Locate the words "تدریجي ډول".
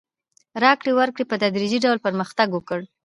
1.43-1.97